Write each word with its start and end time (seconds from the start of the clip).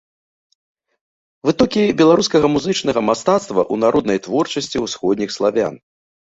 Вытокі 1.49 1.83
беларускага 1.99 2.47
музычнага 2.55 3.05
мастацтва 3.11 3.47
ў 3.47 3.75
народнай 3.85 4.19
творчасці 4.27 4.77
ўсходніх 4.89 5.29
славян. 5.41 5.75